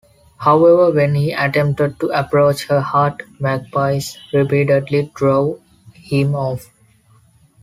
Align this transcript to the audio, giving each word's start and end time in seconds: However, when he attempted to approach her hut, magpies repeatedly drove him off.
However, 0.39 0.89
when 0.89 1.13
he 1.13 1.31
attempted 1.31 1.99
to 1.99 2.07
approach 2.07 2.67
her 2.69 2.81
hut, 2.81 3.21
magpies 3.39 4.17
repeatedly 4.33 5.11
drove 5.13 5.61
him 5.93 6.33
off. 6.33 6.71